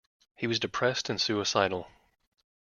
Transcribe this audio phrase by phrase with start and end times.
[0.35, 1.87] He was depressed and suicidal.